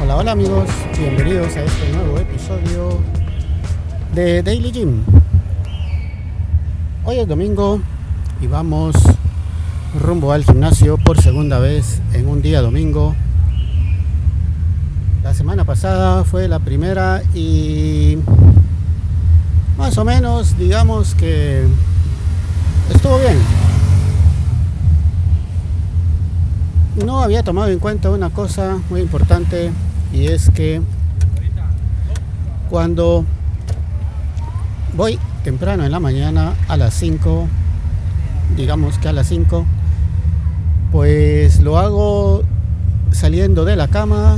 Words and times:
Hola 0.00 0.30
amigos, 0.30 0.68
bienvenidos 0.96 1.56
a 1.56 1.64
este 1.64 1.92
nuevo 1.92 2.18
episodio 2.18 3.00
de 4.14 4.44
Daily 4.44 4.70
Gym. 4.70 5.02
Hoy 7.04 7.18
es 7.18 7.26
domingo 7.26 7.80
y 8.40 8.46
vamos 8.46 8.94
rumbo 9.98 10.30
al 10.32 10.44
gimnasio 10.44 10.98
por 10.98 11.20
segunda 11.20 11.58
vez 11.58 12.00
en 12.12 12.28
un 12.28 12.42
día 12.42 12.62
domingo. 12.62 13.16
La 15.24 15.34
semana 15.34 15.64
pasada 15.64 16.22
fue 16.22 16.46
la 16.46 16.60
primera 16.60 17.22
y 17.34 18.18
más 19.76 19.98
o 19.98 20.04
menos 20.04 20.56
digamos 20.56 21.16
que 21.16 21.64
estuvo 22.94 23.18
bien. 23.18 23.36
No 27.04 27.22
había 27.22 27.42
tomado 27.42 27.68
en 27.68 27.78
cuenta 27.78 28.10
una 28.10 28.30
cosa 28.30 28.78
muy 28.90 29.00
importante 29.00 29.70
y 30.12 30.26
es 30.26 30.50
que 30.50 30.82
cuando 32.68 33.24
voy 34.96 35.18
temprano 35.44 35.84
en 35.84 35.92
la 35.92 36.00
mañana 36.00 36.54
a 36.66 36.76
las 36.76 36.94
5, 36.94 37.46
digamos 38.56 38.98
que 38.98 39.08
a 39.08 39.12
las 39.12 39.28
5, 39.28 39.64
pues 40.90 41.60
lo 41.60 41.78
hago 41.78 42.42
saliendo 43.12 43.64
de 43.64 43.76
la 43.76 43.88
cama, 43.88 44.36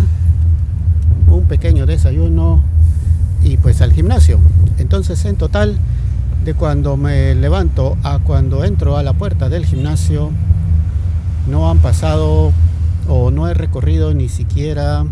un 1.28 1.44
pequeño 1.44 1.86
desayuno 1.86 2.62
y 3.42 3.56
pues 3.56 3.80
al 3.80 3.92
gimnasio. 3.92 4.38
Entonces 4.78 5.24
en 5.24 5.36
total 5.36 5.78
de 6.44 6.54
cuando 6.54 6.96
me 6.96 7.34
levanto 7.34 7.96
a 8.02 8.18
cuando 8.18 8.64
entro 8.64 8.96
a 8.96 9.02
la 9.02 9.14
puerta 9.14 9.48
del 9.48 9.64
gimnasio 9.64 10.30
no 11.48 11.70
han 11.70 11.78
pasado 11.78 12.52
o 13.08 13.30
no 13.30 13.48
he 13.48 13.54
recorrido 13.54 14.14
ni 14.14 14.28
siquiera 14.28 15.04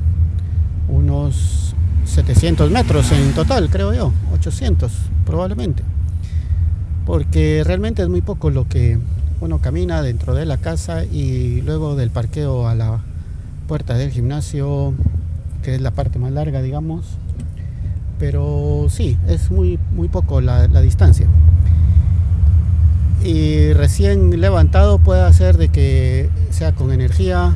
unos 0.89 1.75
700 2.05 2.71
metros 2.71 3.13
en 3.13 3.33
total, 3.33 3.69
creo 3.71 3.93
yo, 3.93 4.13
800 4.35 4.91
probablemente. 5.25 5.83
Porque 7.07 7.63
realmente 7.65 8.03
es 8.03 8.09
muy 8.09 8.23
poco 8.23 8.51
lo 8.51 8.69
que 8.69 8.99
uno 9.41 9.61
camina 9.61 10.03
dentro 10.03 10.35
de 10.35 10.47
la 10.47 10.57
casa 10.59 11.05
y 11.05 11.63
luego 11.63 11.97
del 11.97 12.11
parqueo 12.11 12.69
a 12.69 12.75
la 12.75 13.01
puerta 13.67 13.95
del 13.95 14.11
gimnasio, 14.11 14.95
que 15.63 15.75
es 15.75 15.81
la 15.81 15.91
parte 15.91 16.19
más 16.19 16.33
larga, 16.33 16.63
digamos. 16.63 17.05
Pero 18.19 18.87
sí, 18.91 19.17
es 19.29 19.51
muy, 19.51 19.79
muy 19.95 20.09
poco 20.09 20.41
la, 20.41 20.67
la 20.69 20.81
distancia. 20.81 21.27
Y 23.25 23.73
recién 23.73 24.41
levantado 24.41 24.99
puede 24.99 25.23
hacer 25.23 25.59
de 25.59 25.69
que 25.69 26.31
sea 26.51 26.73
con 26.73 26.93
energía, 26.93 27.55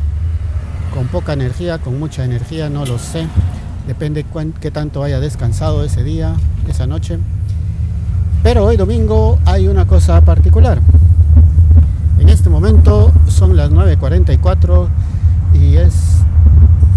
con 0.92 1.06
poca 1.06 1.32
energía, 1.32 1.78
con 1.78 1.98
mucha 1.98 2.24
energía, 2.24 2.69
no 2.69 2.84
lo 2.84 2.98
sé. 2.98 3.27
Depende 3.86 4.24
qué 4.60 4.70
tanto 4.70 5.02
haya 5.02 5.20
descansado 5.20 5.84
ese 5.84 6.02
día, 6.02 6.34
esa 6.69 6.86
noche. 6.86 7.19
Pero 8.42 8.64
hoy 8.64 8.77
domingo 8.77 9.38
hay 9.44 9.69
una 9.69 9.86
cosa 9.86 10.20
particular. 10.22 10.80
En 12.19 12.28
este 12.28 12.50
momento 12.50 13.12
son 13.28 13.56
las 13.56 13.70
9.44 13.70 14.88
y 15.54 15.76
es 15.76 16.19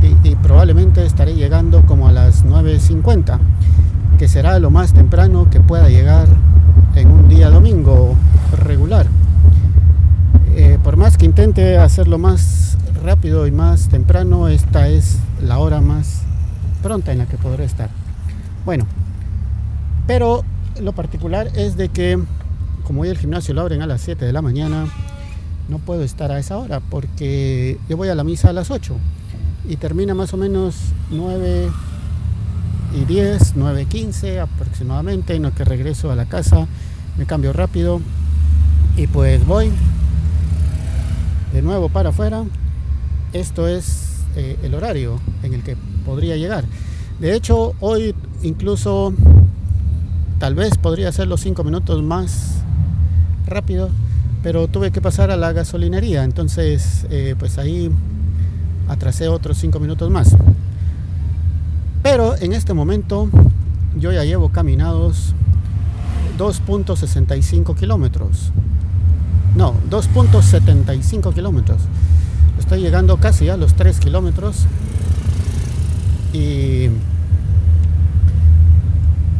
y, 0.01 0.29
y, 0.29 0.35
probablemente 0.35 1.05
estaré 1.05 1.33
llegando 1.33 1.81
como 1.85 2.07
a 2.07 2.11
las 2.11 2.45
9.50, 2.45 3.39
que 4.19 4.27
será 4.27 4.59
lo 4.59 4.69
más 4.69 4.93
temprano 4.93 5.49
que 5.49 5.59
pueda 5.59 5.89
llegar 5.89 6.27
en 6.95 7.09
un 7.09 7.27
día 7.27 7.49
domingo 7.49 8.15
regular. 8.53 9.07
Eh, 10.55 10.79
por 10.83 10.97
más 10.97 11.17
que 11.17 11.25
intente 11.25 11.77
hacerlo 11.77 12.17
más 12.17 12.77
rápido 13.03 13.45
y 13.47 13.51
más 13.51 13.89
temprano, 13.89 14.47
esta 14.47 14.87
es 14.87 15.17
la 15.41 15.59
hora 15.59 15.81
más 15.81 16.21
pronta 16.81 17.11
en 17.11 17.17
la 17.19 17.25
que 17.25 17.37
podré 17.37 17.65
estar. 17.65 17.89
Bueno, 18.65 18.85
pero 20.07 20.43
lo 20.81 20.93
particular 20.93 21.49
es 21.55 21.77
de 21.77 21.89
que 21.89 22.19
como 22.85 23.01
hoy 23.01 23.09
el 23.09 23.17
gimnasio 23.17 23.53
lo 23.53 23.61
abren 23.61 23.81
a 23.81 23.87
las 23.87 24.01
7 24.01 24.25
de 24.25 24.31
la 24.31 24.41
mañana, 24.41 24.85
no 25.67 25.79
puedo 25.79 26.03
estar 26.03 26.31
a 26.31 26.39
esa 26.39 26.57
hora 26.57 26.79
porque 26.79 27.79
yo 27.89 27.97
voy 27.97 28.09
a 28.09 28.15
la 28.15 28.23
misa 28.23 28.49
a 28.49 28.53
las 28.53 28.69
8 28.69 28.95
y 29.67 29.77
termina 29.77 30.13
más 30.13 30.33
o 30.33 30.37
menos 30.37 30.75
9 31.09 31.69
y 32.93 33.05
10, 33.05 33.53
9 33.55 33.85
15 33.85 34.39
aproximadamente, 34.39 35.35
en 35.35 35.43
lo 35.43 35.51
que 35.53 35.65
regreso 35.65 36.11
a 36.11 36.15
la 36.15 36.25
casa, 36.25 36.67
me 37.17 37.25
cambio 37.25 37.51
rápido 37.51 37.99
y 38.97 39.07
pues 39.07 39.45
voy 39.45 39.71
de 41.53 41.61
nuevo 41.61 41.89
para 41.89 42.09
afuera 42.09 42.43
esto 43.33 43.67
es 43.67 44.21
eh, 44.37 44.57
el 44.63 44.73
horario 44.73 45.19
en 45.43 45.53
el 45.53 45.63
que 45.63 45.75
podría 46.05 46.37
llegar. 46.37 46.63
De 47.19 47.35
hecho, 47.35 47.73
hoy 47.81 48.15
incluso 48.43 49.13
tal 50.39 50.55
vez 50.55 50.77
podría 50.77 51.11
ser 51.11 51.27
los 51.27 51.41
cinco 51.41 51.63
minutos 51.63 52.01
más 52.01 52.61
rápido, 53.45 53.89
pero 54.41 54.67
tuve 54.67 54.91
que 54.91 55.01
pasar 55.01 55.31
a 55.31 55.37
la 55.37 55.51
gasolinería, 55.51 56.23
entonces 56.23 57.05
eh, 57.09 57.35
pues 57.37 57.57
ahí 57.57 57.91
atrasé 58.87 59.27
otros 59.27 59.57
cinco 59.57 59.79
minutos 59.79 60.09
más. 60.09 60.35
Pero 62.03 62.37
en 62.37 62.53
este 62.53 62.73
momento 62.73 63.29
yo 63.97 64.11
ya 64.11 64.23
llevo 64.23 64.49
caminados 64.49 65.33
2.65 66.37 67.75
kilómetros. 67.75 68.51
No, 69.55 69.73
2.75 69.89 71.33
kilómetros. 71.33 71.81
Estoy 72.59 72.81
llegando 72.81 73.17
casi 73.17 73.47
a 73.49 73.55
los 73.55 73.73
3 73.73 73.99
kilómetros. 73.99 74.65
Y 76.33 76.89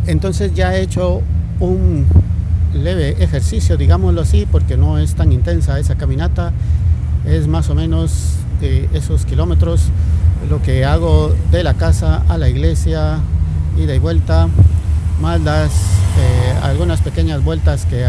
entonces 0.08 0.54
ya 0.54 0.76
he 0.76 0.82
hecho 0.82 1.22
un 1.60 2.06
leve 2.74 3.22
ejercicio, 3.22 3.76
digámoslo 3.76 4.22
así, 4.22 4.48
porque 4.50 4.78
no 4.78 5.00
es 5.00 5.16
tan 5.16 5.34
intensa 5.34 5.80
esa 5.80 5.96
caminata, 5.96 6.54
es 7.26 7.48
más 7.48 7.70
o 7.70 7.76
menos 7.76 8.36
eh, 8.62 8.88
esos 8.94 9.26
kilómetros 9.26 9.90
lo 10.50 10.62
que 10.62 10.86
hago 10.86 11.34
de 11.52 11.64
la 11.64 11.74
casa 11.74 12.24
a 12.30 12.38
la 12.38 12.50
iglesia, 12.50 13.20
ida 13.78 13.96
y 13.96 14.00
vuelta, 14.00 14.48
más 15.22 15.42
las 15.42 15.72
eh, 15.72 16.54
algunas 16.62 17.02
pequeñas 17.02 17.44
vueltas 17.44 17.86
que, 17.86 18.06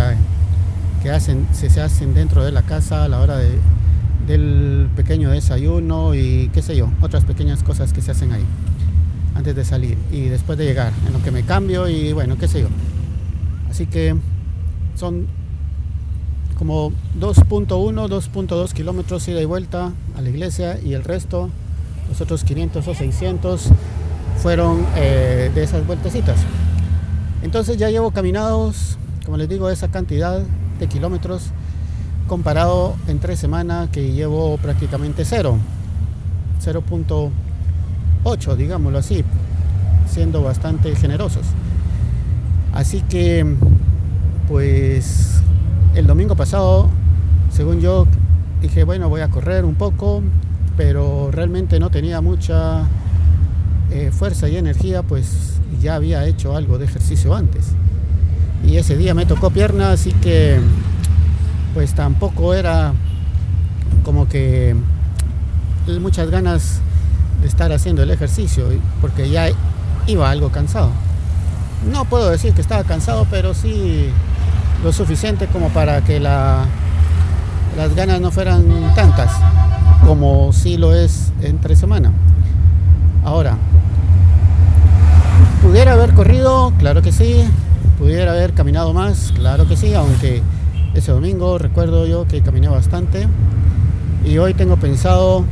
que 1.07 1.13
hacen, 1.13 1.47
se, 1.53 1.71
se 1.71 1.81
hacen 1.81 2.15
dentro 2.15 2.45
de 2.45 2.51
la 2.51 2.63
casa 2.63 3.05
a 3.05 3.09
la 3.09 3.21
hora 3.21 3.37
de 3.37 3.61
del 4.27 4.89
pequeño 4.97 5.31
desayuno 5.31 6.17
y 6.17 6.51
qué 6.53 6.63
sé 6.63 6.75
yo, 6.75 6.91
otras 7.01 7.25
pequeñas 7.25 7.63
cosas 7.63 7.93
que 7.93 8.03
se 8.03 8.11
hacen 8.11 8.33
ahí 8.33 8.43
antes 9.37 9.55
de 9.55 9.65
salir 9.65 9.97
y 10.11 10.23
después 10.23 10.59
de 10.59 10.65
llegar, 10.65 10.93
en 11.07 11.13
lo 11.13 11.23
que 11.23 11.31
me 11.31 11.45
cambio 11.45 11.87
y 11.89 12.13
bueno, 12.13 12.37
qué 12.37 12.49
sé 12.49 12.61
yo. 12.61 12.67
Así 13.71 13.87
que 13.87 14.17
son 14.97 15.29
como 16.59 16.91
2.1, 17.21 17.69
2.2 17.69 18.73
kilómetros 18.73 19.29
ida 19.29 19.41
y 19.41 19.45
vuelta 19.45 19.93
a 20.17 20.21
la 20.21 20.29
iglesia 20.29 20.81
y 20.85 20.95
el 20.95 21.05
resto, 21.05 21.51
los 22.09 22.21
otros 22.21 22.43
500 22.43 22.85
o 22.85 22.95
600, 22.97 23.69
fueron 24.43 24.85
eh, 24.97 25.53
de 25.55 25.63
esas 25.63 25.87
vueltecitas. 25.87 26.41
Entonces 27.43 27.77
ya 27.77 27.91
llevo 27.91 28.11
caminados, 28.11 28.99
como 29.25 29.37
les 29.37 29.49
digo, 29.49 29.71
esa 29.71 29.87
cantidad 29.87 30.43
kilómetros 30.87 31.51
comparado 32.29 32.97
en 33.09 33.19
tres 33.19 33.39
semanas 33.39 33.89
que 33.91 34.13
llevo 34.13 34.59
prácticamente 34.59 35.25
cero, 35.25 35.59
0.8 36.63 38.57
digámoslo 38.57 38.99
así, 38.99 39.25
siendo 40.09 40.43
bastante 40.43 40.95
generosos. 40.97 41.47
Así 42.75 43.01
que 43.03 43.57
pues 44.49 45.41
el 45.95 46.07
domingo 46.07 46.37
pasado, 46.37 46.89
según 47.51 47.81
yo, 47.81 48.07
dije, 48.61 48.85
bueno, 48.85 49.09
voy 49.09 49.23
a 49.23 49.29
correr 49.29 49.65
un 49.65 49.75
poco, 49.75 50.23
pero 50.77 51.31
realmente 51.33 51.81
no 51.81 51.91
tenía 51.91 52.21
mucha 52.21 52.83
eh, 53.91 54.11
fuerza 54.13 54.49
y 54.49 54.57
energía, 54.57 55.03
pues 55.03 55.59
ya 55.81 55.95
había 55.95 56.27
hecho 56.27 56.57
algo 56.57 56.79
de 56.79 56.85
ejercicio 56.85 57.35
antes. 57.35 57.73
Y 58.67 58.79
ese 58.79 58.97
día 58.97 59.15
me 59.15 59.27
tocó 59.27 59.51
pierna, 59.51 59.93
así 59.93 60.13
que 60.13 60.61
pues 61.75 61.95
tampoco 61.95 62.55
era 62.55 62.93
como 64.05 64.29
que 64.29 64.75
muchas 66.01 66.31
ganas 66.31 66.81
de 67.41 67.49
estar 67.49 67.71
haciendo 67.71 68.03
el 68.03 68.11
ejercicio 68.11 68.67
porque 69.01 69.31
ya 69.31 69.49
iba 70.07 70.31
algo 70.31 70.51
cansado. 70.51 70.91
No 71.93 72.05
puedo 72.07 72.31
decir 72.31 72.55
que 72.55 72.61
estaba 72.61 72.83
cansado, 72.85 73.27
pero 73.31 73.55
sí 73.55 74.09
lo 74.83 74.93
suficiente 74.93 75.47
como 75.47 75.69
para 75.69 76.03
que 76.03 76.19
la, 76.19 76.65
las 77.77 77.95
ganas 77.95 78.21
no 78.21 78.31
fueran 78.31 78.65
tantas 78.95 79.31
como 80.05 80.53
sí 80.53 80.77
lo 80.77 80.95
es 80.95 81.33
entre 81.43 81.77
semana. 81.77 82.13
Ahora, 83.25 83.59
¿pudiera 85.63 85.93
haber 85.93 86.15
corrido? 86.15 86.73
Claro 86.79 87.03
que 87.03 87.13
sí. 87.13 87.45
¿Pudiera 87.99 88.33
haber 88.33 88.53
caminado 88.53 88.93
más? 88.93 89.33
Claro 89.35 89.67
que 89.67 89.75
sí, 89.75 89.95
aunque 89.95 90.43
ese 90.95 91.13
domingo 91.13 91.57
recuerdo 91.57 92.07
yo 92.07 92.27
que 92.27 92.43
caminé 92.43 92.69
bastante 92.69 93.27
y 94.23 94.37
hoy 94.37 94.53
tengo 94.53 94.77
pensado 94.77 95.45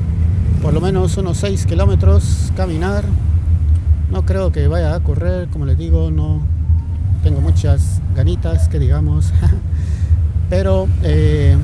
por 0.60 0.74
lo 0.74 0.82
menos 0.82 1.16
unos 1.16 1.38
6 1.38 1.64
kilómetros 1.64 2.52
caminar. 2.54 3.04
No 4.10 4.26
creo 4.26 4.52
que 4.52 4.68
vaya 4.68 4.94
a 4.94 5.00
correr, 5.00 5.48
como 5.48 5.64
les 5.64 5.78
digo, 5.78 6.10
no 6.10 6.42
tengo 7.22 7.40
muchas 7.40 8.02
ganitas 8.14 8.68
que 8.68 8.78
digamos. 8.78 9.32
Pero 10.50 10.86
eh, 11.02 11.56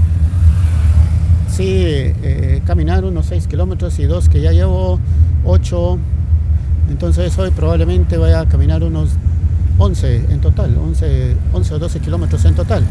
sí, 1.48 1.64
eh, 1.66 2.62
caminar 2.64 3.04
unos 3.04 3.26
6 3.26 3.48
kilómetros 3.48 3.98
y 3.98 4.04
dos 4.04 4.30
que 4.30 4.40
ya 4.40 4.52
llevo 4.52 4.98
8. 5.44 5.98
Entonces 6.88 7.38
hoy 7.38 7.50
probablemente 7.50 8.16
vaya 8.16 8.40
a 8.40 8.48
caminar 8.48 8.82
unos 8.82 9.10
11 9.80 10.26
en 10.28 10.40
total, 10.40 10.76
11, 10.76 11.36
11 11.54 11.74
o 11.74 11.78
12 11.78 12.00
kilómetros 12.00 12.44
en 12.44 12.54
total. 12.54 12.84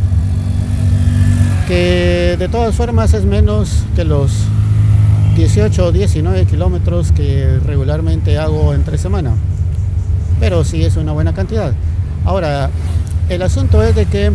Que 1.67 2.35
de 2.37 2.47
todas 2.49 2.75
formas 2.75 3.13
es 3.13 3.25
menos 3.25 3.83
que 3.95 4.03
los 4.03 4.31
18 5.35 5.85
o 5.85 5.91
19 5.91 6.45
kilómetros 6.45 7.11
que 7.11 7.59
regularmente 7.63 8.39
hago 8.39 8.73
entre 8.73 8.97
semana. 8.97 9.35
Pero 10.39 10.63
sí 10.63 10.83
es 10.83 10.97
una 10.97 11.11
buena 11.11 11.31
cantidad. 11.33 11.73
Ahora, 12.25 12.71
el 13.29 13.43
asunto 13.43 13.83
es 13.83 13.95
de 13.95 14.07
que 14.07 14.31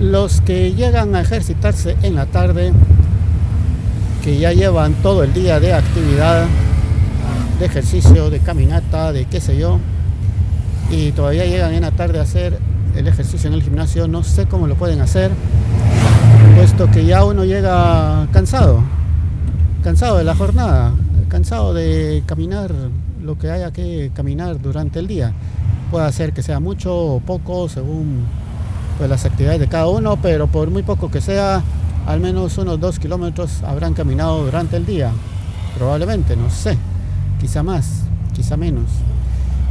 los 0.00 0.40
que 0.40 0.72
llegan 0.72 1.14
a 1.14 1.20
ejercitarse 1.20 1.96
en 2.02 2.14
la 2.14 2.24
tarde, 2.24 2.72
que 4.24 4.38
ya 4.38 4.52
llevan 4.52 4.94
todo 4.94 5.22
el 5.22 5.34
día 5.34 5.60
de 5.60 5.74
actividad, 5.74 6.46
de 7.58 7.66
ejercicio, 7.66 8.30
de 8.30 8.38
caminata, 8.40 9.12
de 9.12 9.26
qué 9.26 9.40
sé 9.40 9.58
yo, 9.58 9.78
y 10.90 11.12
todavía 11.12 11.44
llegan 11.44 11.72
en 11.72 11.82
la 11.82 11.90
tarde 11.90 12.18
a 12.18 12.22
hacer 12.22 12.58
el 12.96 13.08
ejercicio 13.08 13.48
en 13.48 13.54
el 13.54 13.62
gimnasio, 13.62 14.06
no 14.08 14.22
sé 14.22 14.46
cómo 14.46 14.66
lo 14.66 14.76
pueden 14.76 15.00
hacer, 15.00 15.30
puesto 16.56 16.90
que 16.90 17.04
ya 17.04 17.24
uno 17.24 17.44
llega 17.44 18.28
cansado, 18.32 18.80
cansado 19.82 20.18
de 20.18 20.24
la 20.24 20.34
jornada, 20.34 20.92
cansado 21.28 21.74
de 21.74 22.22
caminar 22.26 22.72
lo 23.22 23.38
que 23.38 23.50
haya 23.50 23.72
que 23.72 24.10
caminar 24.14 24.60
durante 24.60 24.98
el 24.98 25.06
día. 25.06 25.32
Puede 25.90 26.12
ser 26.12 26.32
que 26.32 26.42
sea 26.42 26.60
mucho 26.60 26.94
o 26.96 27.20
poco 27.20 27.68
según 27.68 28.24
pues, 28.98 29.08
las 29.08 29.24
actividades 29.24 29.60
de 29.60 29.68
cada 29.68 29.88
uno, 29.88 30.18
pero 30.20 30.46
por 30.46 30.70
muy 30.70 30.82
poco 30.82 31.10
que 31.10 31.20
sea, 31.20 31.62
al 32.06 32.20
menos 32.20 32.58
unos 32.58 32.78
dos 32.78 32.98
kilómetros 32.98 33.62
habrán 33.62 33.94
caminado 33.94 34.44
durante 34.44 34.76
el 34.76 34.86
día. 34.86 35.10
Probablemente, 35.76 36.36
no 36.36 36.50
sé, 36.50 36.76
quizá 37.40 37.62
más, 37.62 38.02
quizá 38.34 38.56
menos. 38.56 38.84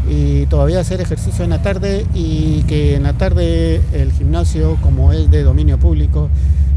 Y 0.09 0.45
todavía 0.47 0.79
hacer 0.79 0.99
ejercicio 1.01 1.43
en 1.43 1.51
la 1.51 1.61
tarde 1.61 2.05
y 2.13 2.63
que 2.63 2.95
en 2.95 3.03
la 3.03 3.13
tarde 3.13 3.81
el 3.93 4.11
gimnasio, 4.11 4.77
como 4.81 5.13
es 5.13 5.31
de 5.31 5.43
dominio 5.43 5.79
público, 5.79 6.29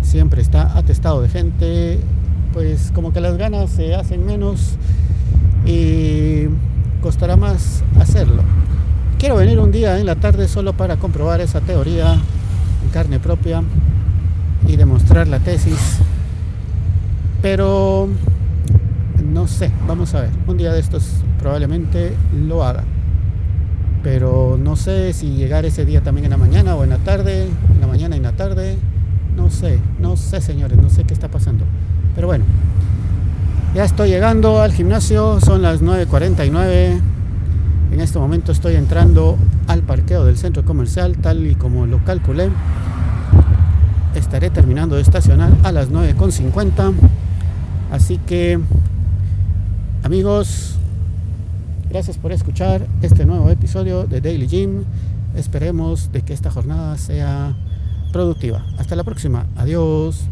siempre 0.02 0.40
está 0.40 0.78
atestado 0.78 1.22
de 1.22 1.28
gente, 1.28 1.98
pues 2.52 2.92
como 2.94 3.12
que 3.12 3.20
las 3.20 3.36
ganas 3.36 3.70
se 3.70 3.94
hacen 3.94 4.24
menos 4.24 4.76
y 5.66 6.44
costará 7.02 7.36
más 7.36 7.82
hacerlo. 7.98 8.42
Quiero 9.18 9.36
venir 9.36 9.58
un 9.58 9.72
día 9.72 9.98
en 9.98 10.06
la 10.06 10.16
tarde 10.16 10.46
solo 10.46 10.74
para 10.74 10.96
comprobar 10.96 11.40
esa 11.40 11.60
teoría 11.60 12.14
en 12.14 12.90
carne 12.92 13.18
propia 13.18 13.62
y 14.68 14.76
demostrar 14.76 15.26
la 15.26 15.40
tesis, 15.40 15.98
pero 17.42 18.08
no 19.24 19.46
sé, 19.48 19.70
vamos 19.86 20.14
a 20.14 20.22
ver, 20.22 20.30
un 20.46 20.56
día 20.56 20.72
de 20.72 20.80
estos 20.80 21.04
probablemente 21.38 22.12
lo 22.46 22.64
haga, 22.64 22.84
pero 24.06 24.56
no 24.56 24.76
sé 24.76 25.12
si 25.12 25.30
llegar 25.30 25.64
ese 25.64 25.84
día 25.84 26.00
también 26.00 26.26
en 26.26 26.30
la 26.30 26.36
mañana 26.36 26.76
o 26.76 26.84
en 26.84 26.90
la 26.90 26.98
tarde, 26.98 27.48
en 27.74 27.80
la 27.80 27.88
mañana 27.88 28.14
y 28.14 28.18
en 28.18 28.22
la 28.22 28.30
tarde, 28.30 28.78
no 29.36 29.50
sé, 29.50 29.80
no 29.98 30.16
sé 30.16 30.40
señores, 30.40 30.78
no 30.80 30.90
sé 30.90 31.02
qué 31.02 31.12
está 31.12 31.26
pasando, 31.26 31.64
pero 32.14 32.28
bueno. 32.28 32.44
Ya 33.74 33.84
estoy 33.84 34.10
llegando 34.10 34.60
al 34.60 34.72
gimnasio, 34.72 35.40
son 35.40 35.60
las 35.60 35.82
9.49. 35.82 37.00
En 37.90 38.00
este 38.00 38.20
momento 38.20 38.52
estoy 38.52 38.76
entrando 38.76 39.38
al 39.66 39.82
parqueo 39.82 40.24
del 40.24 40.36
centro 40.36 40.64
comercial 40.64 41.16
tal 41.16 41.44
y 41.44 41.56
como 41.56 41.86
lo 41.86 42.04
calculé. 42.04 42.48
Estaré 44.14 44.50
terminando 44.50 44.94
de 44.94 45.02
estacionar 45.02 45.50
a 45.64 45.72
las 45.72 45.90
9.50. 45.90 46.92
Así 47.90 48.18
que, 48.18 48.60
amigos, 50.04 50.76
gracias 51.88 52.18
por 52.18 52.32
escuchar 52.32 52.86
este 53.02 53.24
nuevo 53.26 53.50
episodio 53.50 54.04
de 54.04 54.20
Daily 54.20 54.46
Gym. 54.46 54.84
Esperemos 55.36 56.12
de 56.12 56.22
que 56.22 56.32
esta 56.32 56.50
jornada 56.50 56.96
sea 56.96 57.56
productiva. 58.12 58.64
Hasta 58.78 58.96
la 58.96 59.04
próxima. 59.04 59.46
Adiós. 59.56 60.28